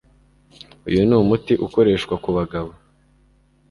Uyu 0.87 1.01
ni 1.07 1.15
umuti 1.21 1.53
ukoreshwa 1.65 2.15
ku 2.23 2.29
bagabo 2.37 2.69